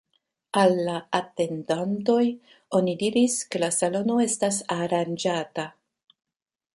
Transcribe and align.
Al 0.59 0.71
la 0.85 0.93
atendantoj 1.17 2.23
oni 2.79 2.97
diris, 3.03 3.35
ke 3.55 3.61
la 3.65 3.69
salono 3.77 4.17
estas 4.29 4.59
aranĝata. 4.77 5.67